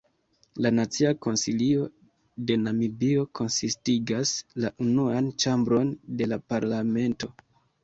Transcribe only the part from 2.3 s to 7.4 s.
de Namibio konsistigas la unuan ĉambron de la parlamento.